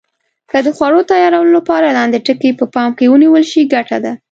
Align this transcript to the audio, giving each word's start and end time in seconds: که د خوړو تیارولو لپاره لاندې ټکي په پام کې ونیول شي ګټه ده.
که 0.51 0.57
د 0.65 0.67
خوړو 0.77 1.01
تیارولو 1.09 1.51
لپاره 1.57 1.95
لاندې 1.97 2.17
ټکي 2.25 2.51
په 2.59 2.65
پام 2.73 2.89
کې 2.97 3.11
ونیول 3.13 3.43
شي 3.51 3.61
ګټه 3.75 3.97
ده. 4.03 4.13